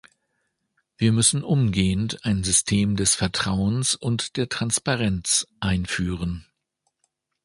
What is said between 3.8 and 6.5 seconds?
und der Transparenz einführen.